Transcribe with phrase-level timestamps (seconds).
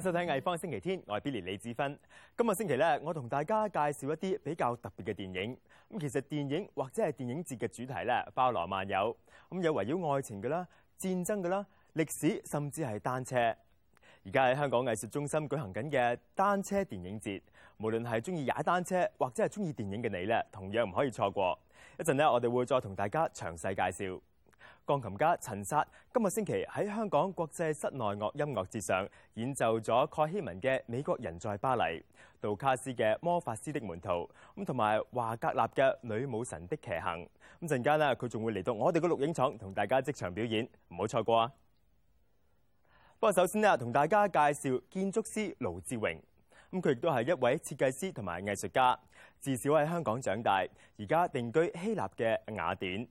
[0.00, 1.98] 收睇藝方星期天，我係 Billy 李子芬。
[2.36, 5.56] 今日星期咧，我同大家介紹一啲比較特別嘅電影。
[5.90, 9.16] 咁其實電影或者係電影節嘅主題咧，包羅萬有。
[9.48, 10.66] 咁有圍繞愛情嘅啦，
[11.00, 11.66] 戰爭嘅啦，
[11.96, 13.36] 歷史甚至係單車。
[14.24, 17.42] 而家喺香港藝術中心舉行緊嘅單車電影節，
[17.78, 21.58] 無論係中意踩單車或者系中意電影嘅你咧，同樣唔可以錯過。
[21.98, 24.20] 一陣咧，我哋會再同大家詳細介紹。
[24.88, 31.82] 鋼琴家陳萨今日星期喺香港國際室內樂音樂節上演奏咗蓋希文嘅《美國人在巴黎》、
[32.40, 34.08] 杜卡斯嘅《魔法師的門徒》
[34.56, 37.18] 咁，同埋華格納嘅《女武神的騎行》
[37.66, 41.52] 咁陣間啦，佢仲會嚟到我哋嘅錄影廠同大家即場表演，唔好錯過啊！
[43.20, 44.38] 不過首先咧，同大家介
[44.70, 46.16] 紹建築師盧志榮
[46.72, 48.98] 咁，佢亦都係一位設計師同埋藝術家，
[49.38, 50.64] 自小喺香港長大，
[50.98, 53.06] 而家定居希腊嘅雅典。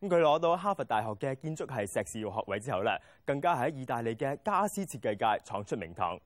[0.00, 6.18] 咁佢攞到哈佛大學嘅建築系碩士學位之後咧，更加喺意大利嘅家私設計界闖出名堂。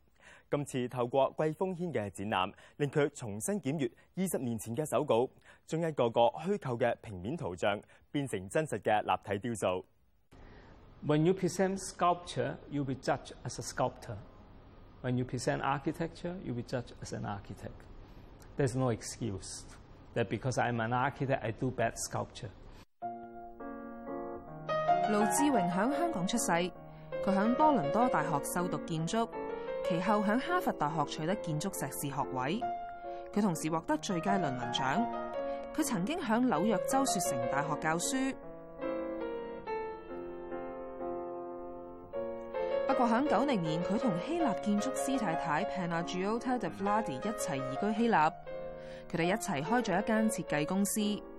[0.49, 5.29] 今次透過季風軒嘅展覽，令佢重新檢閲二十年前嘅手稿，
[5.67, 7.81] 將一個個虛構嘅平面圖像
[8.13, 9.85] 變成真實嘅立體雕塑。
[11.05, 14.15] When you present sculpture, you be judged as a sculptor.
[15.03, 17.75] When you present architecture, you be judged as an architect.
[18.57, 19.65] There's no excuse
[20.15, 22.51] that because I'm an architect, I do bad sculpture.
[25.11, 29.29] 卢志荣响香港出世，佢响多伦多大学修读建筑，
[29.87, 32.59] 其后响哈佛大学取得建筑硕士学位，
[33.33, 35.07] 佢同时获得最佳论文奖。
[35.77, 38.17] 佢曾经响纽约州雪城大学教书，
[42.87, 48.31] 不过响九零年佢同希腊建筑师太太 p a n a g i o t de Vladi 一齐移居希腊，
[49.11, 51.34] 佢哋一齐开咗一间设计公司。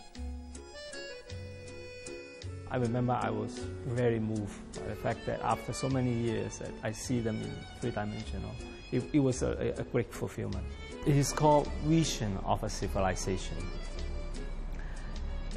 [4.88, 8.52] the fact that after so many years that I see them in three-dimensional.
[8.92, 10.64] It, it, was a, a great fulfillment.
[11.06, 13.56] It is called Vision of a Civilization.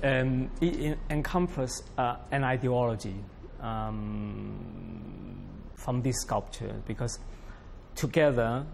[0.01, 3.15] And um, it, it encompasses uh, an ideology
[3.61, 5.35] um,
[5.75, 7.19] from this sculpture because
[7.95, 8.65] together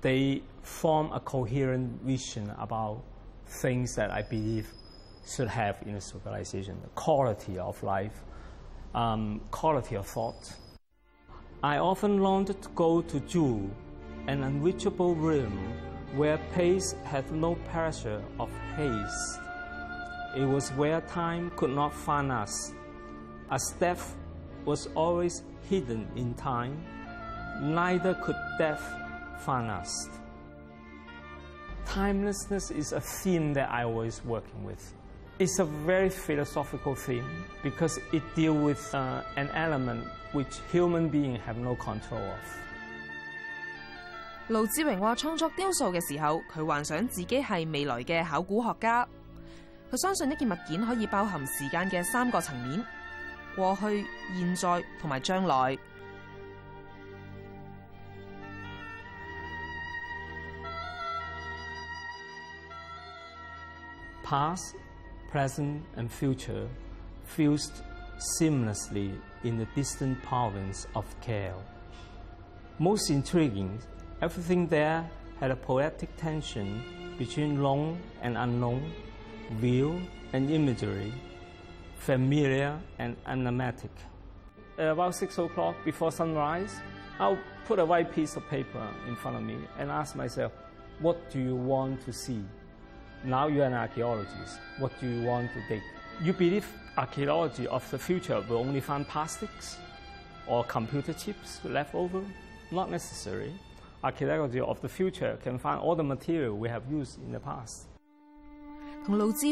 [0.00, 3.02] they form a coherent vision about
[3.62, 4.66] things that I believe
[5.26, 8.20] should have in a civilization, the quality of life,
[8.94, 10.52] um, quality of thought.
[11.62, 13.68] I often longed to go to Zhu,
[14.28, 15.56] an unreachable realm
[16.14, 19.40] where pace had no pressure of haste.
[20.36, 22.72] It was where time could not find us.
[23.50, 23.98] A step
[24.64, 26.82] was always hidden in time,
[27.60, 28.82] neither could death
[29.40, 30.08] find us.
[31.86, 34.94] Timelessness is a theme that I was working with.
[35.40, 37.24] It's a very philosophical theme
[37.64, 42.38] because it deals with an element which human beings have no control of.
[44.46, 49.04] 卢志荣话创作雕塑嘅时候，佢幻想自己系未来嘅考古学家。
[49.90, 52.84] 佢相信一件物件可以包含时间嘅三个层面：
[53.56, 54.06] 过去、
[54.38, 55.76] 现在同埋将来。
[64.24, 64.74] Past.
[65.34, 66.68] present and future
[67.24, 67.82] fused
[68.38, 69.10] seamlessly
[69.42, 71.60] in the distant province of Kale.
[72.78, 73.80] Most intriguing,
[74.22, 75.04] everything there
[75.40, 76.68] had a poetic tension
[77.18, 78.92] between known and unknown,
[79.60, 80.00] real
[80.32, 81.12] and imagery,
[81.98, 83.90] familiar and enigmatic.
[84.78, 86.76] At about six o'clock before sunrise,
[87.18, 90.52] I'll put a white piece of paper in front of me and ask myself,
[91.00, 92.40] what do you want to see?
[93.24, 94.58] Now you are an archaeologist.
[94.78, 95.80] What do you want to dig?
[96.20, 96.66] You believe
[96.98, 99.78] archaeology of the future will only find plastics
[100.46, 102.20] or computer chips left over?
[102.70, 103.54] Not necessary.
[104.02, 107.86] Archaeology of the future can find all the material we have used in the past.
[109.08, 109.42] It's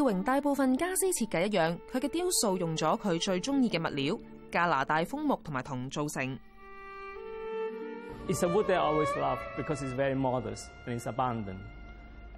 [8.42, 11.60] a wood that I always love because it's very modest and it's abundant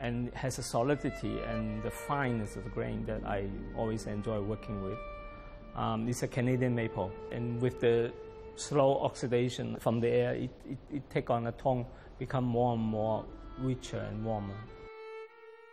[0.00, 3.46] and has a solidity and the fineness of the grain that I
[3.76, 4.99] always enjoy working with.
[5.76, 8.12] Um, it's a Canadian maple, and with the
[8.56, 11.85] slow oxidation from the air, it, it, it takes on a tone,
[12.19, 13.25] become more and more
[13.58, 14.55] richer and warmer.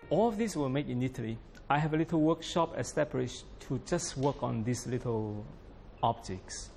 [0.09, 1.37] All of these were made in Italy.
[1.69, 5.45] I have a little workshop established to just work on these little
[6.03, 6.69] objects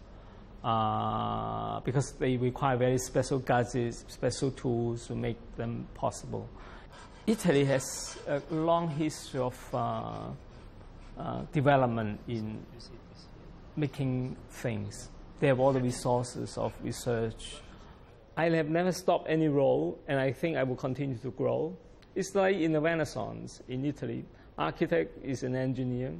[0.62, 6.48] uh, because they require very special gadgets, special tools to make them possible.
[7.26, 10.24] Italy has a long history of uh,
[11.18, 12.58] uh, development in
[13.76, 15.08] making things.
[15.40, 17.62] They have all the resources of research.
[18.36, 21.74] I have never stopped any role, and I think I will continue to grow.
[22.14, 24.26] It's like in the Renaissance in Italy.
[24.58, 26.12] Architect is an engineer.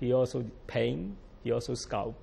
[0.00, 1.16] He also paint.
[1.44, 2.14] He also sculpt.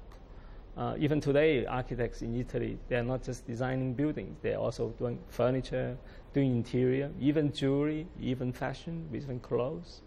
[0.98, 5.20] even today, architects in Italy, they are not just designing buildings, they are also doing
[5.28, 5.98] furniture,
[6.34, 10.02] doing interior, even jewelry, even fashion, even clothes.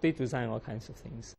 [0.00, 1.32] They d e sign all kinds of things.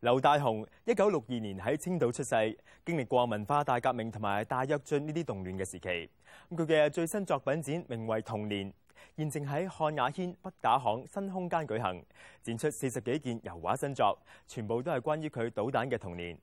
[0.00, 2.56] 刘大雄一九六二年喺青岛出世，
[2.86, 6.08] 经历过文化大革命同埋大跃进呢啲动乱嘅时期。
[6.48, 8.70] 咁佢嘅最新作品展名为《童年》，
[9.18, 12.02] 现正喺汉雅轩北打巷新空间举行，
[12.42, 16.38] 展出四十几件油画新作，全部都系关于佢导蛋嘅童年。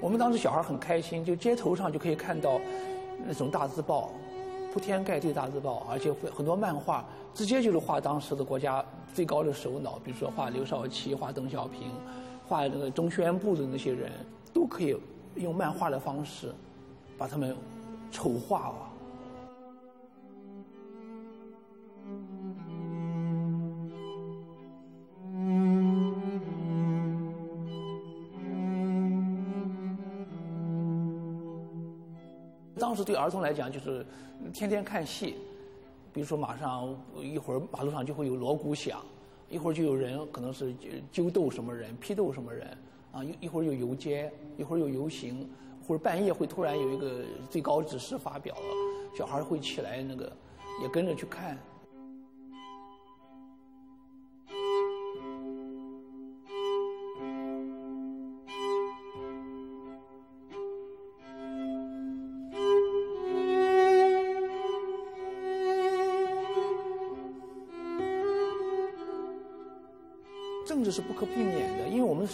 [0.00, 2.58] 我们当时小孩很开心，就街头上就可以看到
[3.26, 4.10] 那种大字报，
[4.72, 7.04] 铺天盖地大字报，而且很多漫画
[7.34, 8.82] 直接就是画当时的国家
[9.12, 11.90] 最高的首脑，比如说画刘少奇、画邓小平、
[12.48, 14.10] 画那个中宣部的那些人
[14.54, 14.96] 都可以
[15.34, 16.50] 用漫画的方式
[17.18, 17.54] 把他们
[18.10, 18.89] 丑化了。
[32.90, 34.04] 当时对儿童来讲，就是
[34.52, 35.36] 天天看戏，
[36.12, 36.92] 比如说马上
[37.22, 39.00] 一会儿马路上就会有锣鼓响，
[39.48, 40.74] 一会儿就有人可能是
[41.12, 42.76] 揪斗什么人、批斗什么人，
[43.12, 45.48] 啊，一一会儿有游街，一会儿有游行，
[45.86, 48.62] 或者半夜会突然有一个最高指示发表了，
[49.16, 50.32] 小孩会起来那个
[50.82, 51.56] 也跟着去看。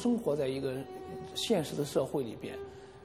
[0.07, 0.73] 生活在一个
[1.35, 2.55] 现实的社会里边，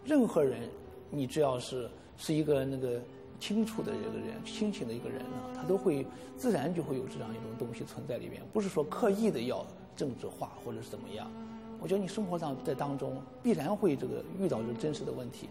[0.05, 0.69] 任何人，
[1.09, 3.01] 你只要是是一个那个
[3.39, 6.05] 清楚的一个人、清醒的一个人呢，他都会
[6.37, 9.65] 自然就会有这样一种东西存在里面，不是说刻意的要
[9.95, 11.27] 政治化或者是怎么样。
[11.79, 15.49] 我觉得你生活上在当中必然会这个遇到这真实的问题。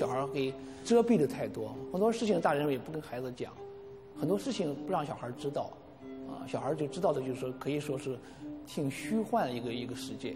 [0.00, 0.50] 小孩给
[0.82, 3.52] 遮蔽的太多，很多事情大人也不跟孩子讲，
[4.18, 5.68] 很多事情不让小孩知道，
[6.26, 8.16] 啊，小孩就知道的就是可以说是
[8.66, 10.34] 挺虚幻的一个一个世界。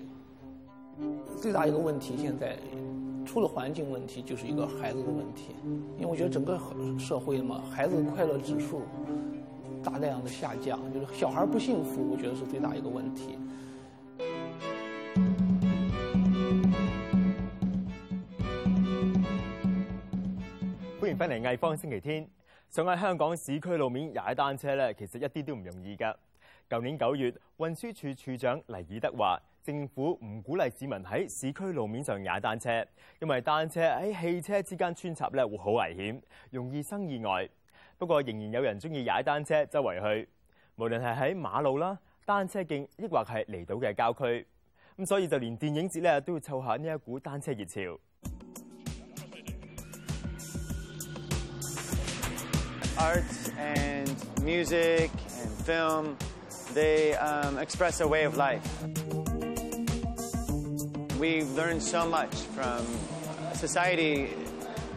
[1.40, 2.59] 最大一个问题现在，
[3.25, 5.54] 除了环境问题，就是一个孩子的问题。
[5.97, 6.61] 因为我觉得整个
[6.99, 8.83] 社会嘛，孩子快乐指数
[9.83, 13.38] 大量的下降，就是小孩不幸福，我觉得是最大一个问题。
[21.16, 22.25] 翻嚟《艺方星期天》，
[22.68, 26.16] 想喺香港市区路面踩单车咧，其实一啲都唔容易噶。
[26.68, 32.85] 旧年九月，运输署署长黎以德话，政府唔鼓励市民喺市区路面上踩单车，
[33.21, 37.49] 因为单车喺汽车之间穿插咧，会好危险，容易生意外。
[37.97, 40.28] 不过仍然有人中意踩单车周围去，
[40.76, 44.44] 无论系喺马路啦、单车径，抑或系离岛嘅郊区。
[44.99, 47.99] 咁所以，就连电影节咧，都要凑下呢一股单车热潮。
[52.99, 55.11] Arts and music
[55.41, 56.17] and film,
[56.75, 58.63] they um, express a way of life.
[61.19, 62.85] We've learned so much from
[63.29, 64.31] uh, society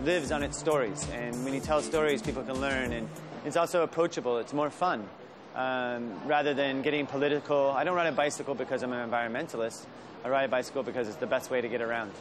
[0.04, 3.08] lives on its stories, and when you tell stories, people can learn, and
[3.46, 5.08] it's also approachable, it's more fun.
[5.56, 7.72] Um, rather than getting political.
[7.72, 9.86] I don't ride a bicycle because I'm an environmentalist.
[10.24, 12.12] I ride a bicycle because it's the best way to get around.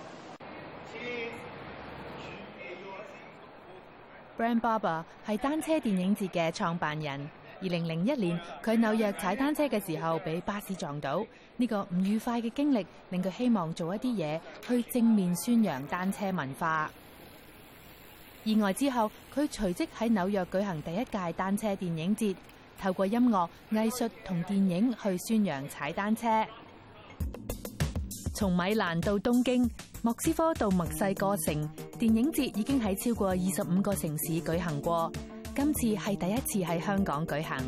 [4.36, 7.30] Brand b r b e r 係單車電影節嘅創辦人。
[7.62, 11.24] 二零零一年，佢紐約踩單車嘅時候俾巴士撞到，
[11.56, 16.90] 呢個唔愉快嘅經歷令佢希望做一啲嘢去正面宣揚單車文化。
[18.44, 22.36] 意外之後，佢隨即喺紐約舉行第一屆單車電影節，
[22.78, 26.46] 透過音樂、藝術同電影去宣揚踩單車。
[28.36, 29.70] 從米蘭到東京，
[30.02, 31.54] 莫斯科到墨西哥城，
[31.98, 35.10] 電影節已經喺超過二十五個城市舉行過。
[35.54, 37.58] 今次係第一次喺香港舉行。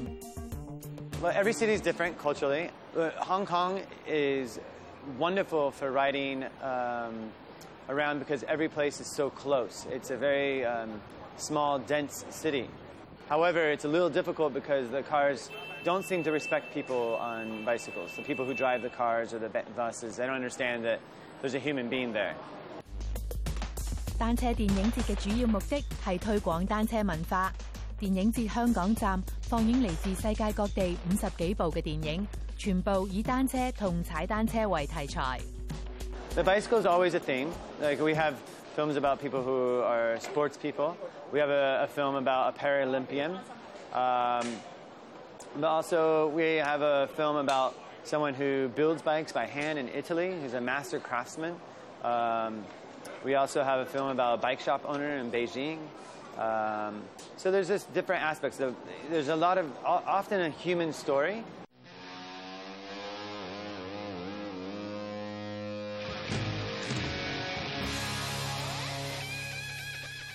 [1.23, 2.69] Well, every city is different culturally.
[2.95, 4.61] Hong Kong is
[5.19, 6.45] wonderful for riding
[7.89, 9.87] around because every place is so close.
[9.91, 10.67] It's a very
[11.39, 12.69] small, dense city.
[13.29, 15.51] However, it's a little difficult because the cars
[15.85, 18.17] don't seem to respect people on bicycles.
[18.17, 20.99] The people who drive the cars or the buses, they don't understand that
[21.43, 22.35] there's a human being there.
[24.19, 27.53] 單車電影節嘅主要目的係推廣單車文化。
[28.01, 35.39] 電影節香港站放映嚟自世界各地五十幾部嘅電影，全部以單車同踩單車為題材。
[36.35, 37.49] The bicycle is always a theme.
[37.81, 38.35] Like we have
[38.79, 40.97] films about people who are sports people.
[41.33, 43.33] We have a, a film about a Paralympian.
[43.93, 44.47] Um,
[45.61, 50.33] but also, we have a film about someone who builds bikes by hand in Italy,
[50.41, 51.57] who's a master craftsman.
[52.05, 52.63] Um,
[53.25, 55.79] we also have a film about a bike shop owner in Beijing.
[56.39, 57.03] Um,
[57.37, 58.61] so there's just different aspects.
[59.11, 61.43] There's a lot of, often a human story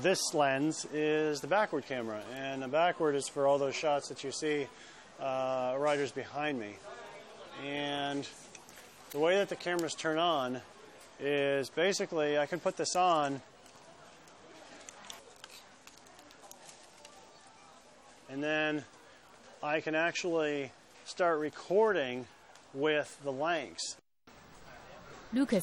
[0.00, 4.24] this lens is the backward camera, and the backward is for all those shots that
[4.24, 4.66] you see
[5.20, 6.74] uh, riders behind me.
[7.66, 8.26] And
[9.12, 10.60] the way that the cameras turn on
[11.20, 13.40] is basically I can put this on
[18.28, 18.82] and then
[19.62, 20.72] I can actually
[21.04, 22.26] start recording
[22.74, 23.96] with the lengths.
[25.32, 25.62] Lucas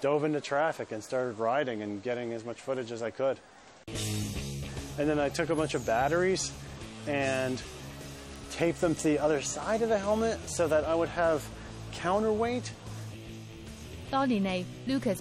[0.00, 3.38] dove into traffic and started riding and getting as much footage as I could.
[3.88, 6.52] And then I took a bunch of batteries
[7.06, 7.60] and
[8.50, 11.44] taped them to the other side of the helmet so that I would have
[11.92, 12.70] counterweight.
[14.10, 15.20] 多年嚟，Lucas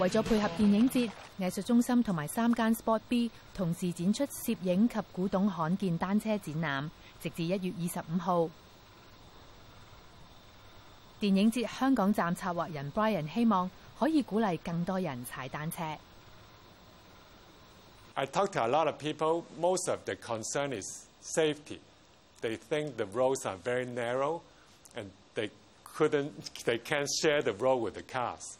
[0.00, 6.88] 为咗配合电影节，艺术中心同埋三间 Spot r B 同时展出摄影及古董罕见单车展览，
[7.20, 8.48] 直至一月二十五号。
[11.18, 15.82] 电影节香港站策划人 Brian 希望可以鼓励更多人踩单车。
[18.14, 19.42] I talk to a lot of people.
[19.58, 21.80] Most of the concern is safety.
[22.40, 24.42] They think the roads are very narrow
[24.94, 25.50] and they
[25.82, 26.30] couldn't,
[26.64, 28.56] they can't share the road with the cars.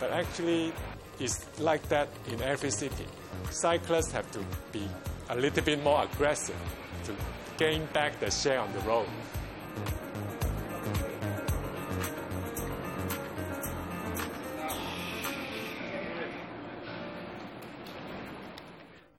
[0.00, 0.72] But actually,
[1.18, 3.04] it's like that in every city.
[3.50, 4.40] Cyclists have to
[4.72, 4.86] be
[5.30, 6.60] a little bit more aggressive
[7.04, 7.12] to
[7.56, 9.06] gain back the share on the road.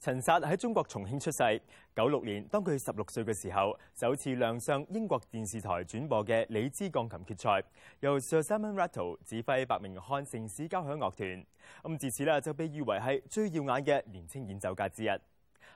[0.02, 1.62] 陈萨喺中国重庆出世，
[1.94, 7.62] 九六年当佢十六岁嘅时候，首次亮相英国电视台转播嘅李兹钢琴决赛，
[8.00, 11.46] 由 s i r s i m o n Rattle 指挥百名汉城市交响乐团，
[11.84, 15.10] 咁自此咧就被誉为系最耀眼嘅年轻演奏家之一，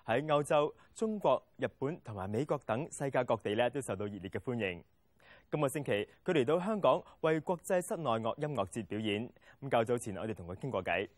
[0.06, 4.82] 喺欧洲、中国、日本同埋美国等世界各地咧都受到热烈嘅欢迎。
[5.52, 5.92] 今个星期
[6.24, 9.30] 佢嚟到香港为国际室内乐音乐节表演，
[9.64, 11.10] 咁较早前我哋同佢倾过偈。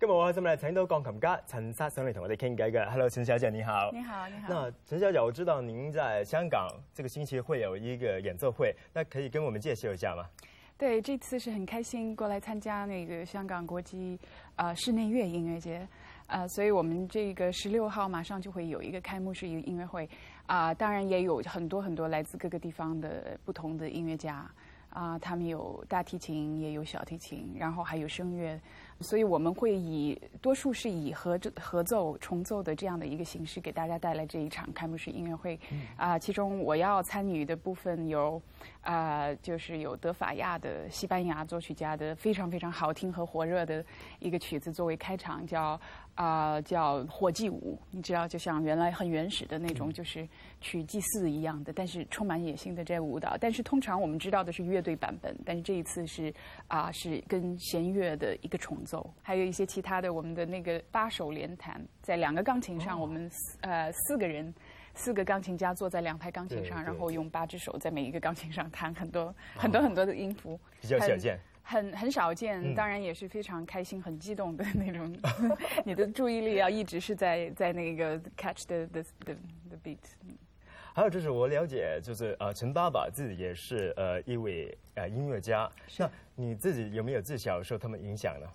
[0.00, 2.88] 今日我喺度咧，请到钢琴家陈莎上嚟同我哋倾偈嘅。
[2.88, 3.90] Hello，陈小姐你好。
[3.92, 4.46] 你好，你好。
[4.48, 10.24] 那陈小姐，我知道您在香港，这个星期会有一个演奏会，那可以跟我们介绍一下吗？
[10.78, 14.18] 对，这次是很开心过来参加那个香港国际
[14.56, 15.86] 啊室内乐音乐节
[16.28, 20.08] 呃，所以我们这个十六号马上就会有一个开幕式一个音乐会
[20.46, 24.50] 啊，当然也有很多很多来自各个地方的不同的音乐家
[24.88, 28.58] 啊，他们有大提琴，也有小提琴，然后还有声乐。
[29.00, 35.58] 所以我们会以多数是以合奏、合奏、重奏的这样的一个形式给大家带来这一场开幕式音乐会。
[35.96, 38.40] 啊，其中我要参与的部分有，
[38.82, 43.82] 啊，就是有德法亚的西班牙作曲家的非常非常好听和火热的
[44.18, 45.80] 一个曲子作为开场，叫。
[46.14, 50.26] 啊，叫火祭舞，你知道，就像原来很原始的那种，就是
[50.60, 53.36] 去祭祀一样的，但是充满野性的这舞蹈。
[53.40, 56.32] 但是通常我们知道的是乐队版本，但是这一次是
[56.68, 60.10] 啊，是跟弦乐的一个重奏，还有一些其他的。
[60.12, 64.52] 我们的那个八手联弹，在两个钢琴上，我们四呃四个人，
[64.94, 71.38] 四个钢琴家坐在两排钢琴上，然后用八只手在每一个钢琴上弹很多很多很多的音符，比较少见。
[71.70, 75.14] 很很少见，当然也是非常开心、很激动的那种。
[75.86, 79.96] 你的注意力要一直是在在那个 catch the the the beat。
[80.92, 85.70] 还有就是，我了解，就是呃，陈爸爸自己也是呃一位呃音乐家。
[85.96, 88.46] 那你自己有没有自小受他们影响呢？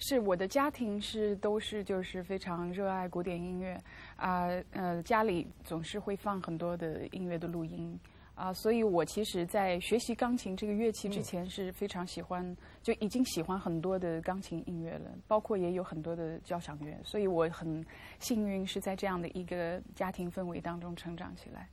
[0.00, 3.80] 是我的家庭是都是就是非常热爱古典音乐
[4.16, 7.96] 啊，呃，家里总是会放很多的音乐的录音。
[8.38, 16.96] 啊，所以我其实，在学习钢琴这个乐器之前是非常喜欢，就已经喜欢很多的钢琴音乐了，包括也有很多的交响乐。
[17.02, 17.84] 所以我很
[18.20, 21.68] 幸运是在这样的一个家庭氛围当中成长起来，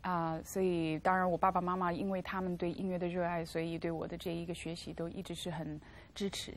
[0.00, 5.78] 啊，所以当然我爸爸妈妈，因为他们对音乐的热爱，所以对我的这一个学习都一直是很
[6.14, 6.54] 支持。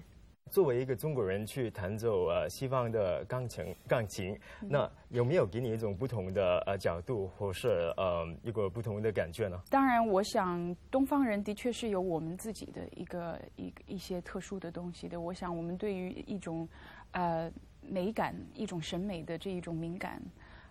[0.50, 9.60] 作为一个中国人去弹奏呃西方的钢琴，钢琴，那有没有给你一种不同的呃角度，或是呃，一个不同的感觉呢？
[9.70, 15.20] 当然，我想东方人的确是有我们自己的一个一一些特殊的东西的。
[15.22, 16.68] 我想我们对于一种，
[17.12, 20.20] 呃，美感，一种审美的这一种敏感，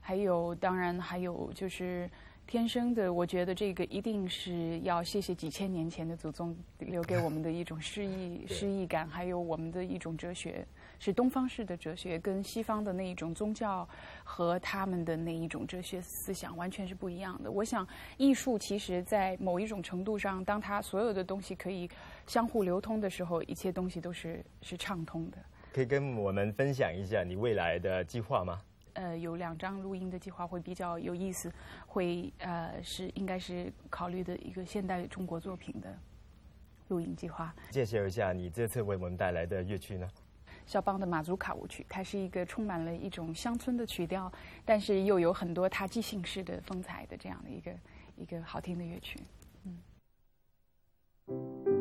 [0.00, 2.10] 还有当然还有就是。
[2.48, 10.66] 天生的，我觉得这个一定是要谢谢几千年前的祖宗留给我们的一种诗意、诗意感，还有我们的一种哲学，
[10.98, 13.86] 是东方式的哲学，跟西方的那一种宗教
[14.24, 17.50] 和他们的那一种哲学思想完全是不一样的。
[17.50, 21.86] 我想，艺术其实，在某一种程度上，当它所有的东西可以
[22.26, 25.36] 相互流通的时候，一切东西都是是畅通的。
[25.74, 28.58] 可以跟我们分享一下你未来的计划吗？
[28.98, 31.52] 呃，有两张录音的计划会比较有意思，
[31.86, 35.96] 会呃是应该是考虑的一个现代中国作品的
[36.88, 37.54] 录音计划。
[37.70, 40.08] 介绍一下你这次为我们带来的乐曲呢？
[40.66, 44.30] 肖邦的马祖卡舞曲，它是一个充满了一种乡村的曲调，
[44.64, 47.72] 但是又有很多他即兴式的风采的这样的一个
[48.16, 49.20] 一个好听的乐曲，
[51.28, 51.77] 嗯。